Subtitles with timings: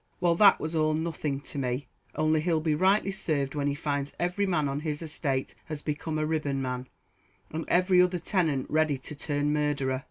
[0.19, 4.15] Well, that was all nothing to me only he'll be rightly served when he finds
[4.19, 6.87] every man on his estate has become a ribbonman,
[7.51, 9.99] and every other tenant ready to turn murderer.